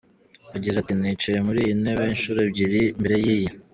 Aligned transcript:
Yagize 0.53 0.77
ati 0.79 0.93
“Nicaye 0.99 1.39
muri 1.47 1.59
iyi 1.65 1.73
ntebe 1.81 2.03
inshuro 2.13 2.39
ebyiri 2.47 2.81
mbere 3.01 3.15
y’iyi. 3.23 3.51